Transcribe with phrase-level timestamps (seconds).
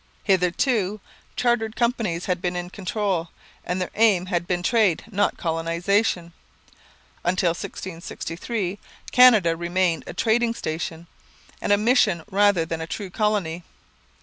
[0.23, 0.99] Hitherto
[1.35, 3.29] chartered companies had been in control,
[3.63, 6.33] and their aim had been trade, not colonization.
[7.23, 8.79] Until 1663
[9.11, 11.05] Canada remained a trading station
[11.61, 13.63] and a mission rather than a true colony.